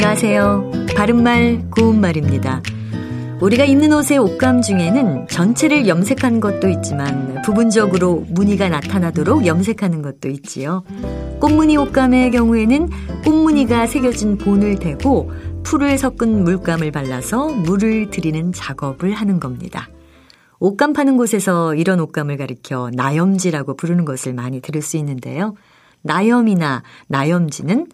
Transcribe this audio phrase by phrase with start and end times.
[0.00, 0.70] 안녕하세요.
[0.96, 2.62] 바른말, 고운말입니다.
[3.40, 10.84] 우리가 입는 옷의 옷감 중에는 전체를 염색한 것도 있지만 부분적으로 무늬가 나타나도록 염색하는 것도 있지요.
[11.40, 12.88] 꽃무늬 옷감의 경우에는
[13.24, 15.32] 꽃무늬가 새겨진 본을 대고
[15.64, 19.88] 풀을 섞은 물감을 발라서 물을 들이는 작업을 하는 겁니다.
[20.60, 25.56] 옷감 파는 곳에서 이런 옷감을 가리켜 나염지라고 부르는 것을 많이 들을 수 있는데요.
[26.02, 27.88] 나염이나 나염지는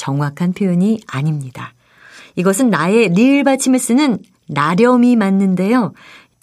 [0.00, 1.74] 정확한 표현이 아닙니다.
[2.34, 4.18] 이것은 나의 리을 받침을 쓰는
[4.48, 5.92] 나렴이 맞는데요.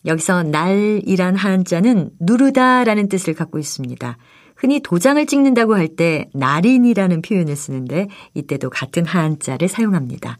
[0.06, 4.18] 여기서 날이란 한자는 누르다라는 뜻을 갖고 있습니다.
[4.56, 10.38] 흔히 도장을 찍는다고 할 때 날인이라는 표현을 쓰는데 이때도 같은 한자를 사용합니다.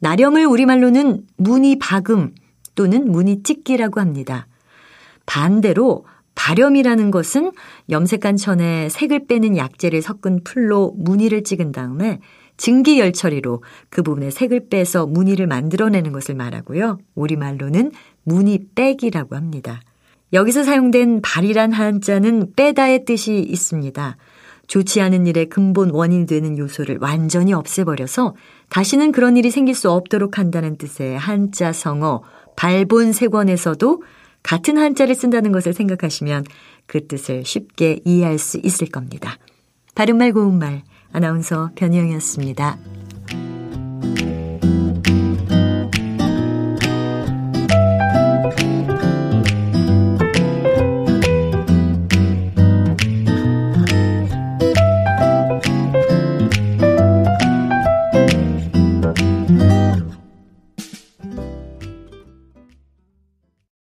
[0.00, 2.34] 나렴을 우리말로는 무늬 박음
[2.76, 4.46] 또는 무늬 찍기라고 합니다.
[5.26, 6.04] 반대로
[6.36, 7.52] 발염이라는 것은
[7.90, 12.20] 염색한 천에 색을 빼는 약재를 섞은 풀로 무늬를 찍은 다음에
[12.56, 16.98] 증기열 처리로 그 부분에 색을 빼서 무늬를 만들어내는 것을 말하고요.
[17.14, 19.80] 우리말로는 무늬 빼기라고 합니다.
[20.32, 24.16] 여기서 사용된 발이란 한자는 빼다의 뜻이 있습니다.
[24.66, 28.34] 좋지 않은 일의 근본 원인이 되는 요소를 완전히 없애버려서
[28.70, 32.22] 다시는 그런 일이 생길 수 없도록 한다는 뜻의 한자 성어
[32.56, 34.02] 발본색원에서도
[34.42, 36.44] 같은 한자를 쓴다는 것을 생각하시면
[36.86, 39.38] 그 뜻을 쉽게 이해할 수 있을 겁니다.
[39.94, 40.82] 바른말 고운말
[41.14, 42.93] 아나운서 변희영이었습니다.